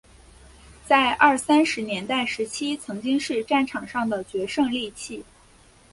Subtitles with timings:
[0.83, 5.23] 在二三十年代时期曾经是战场上的决胜利器。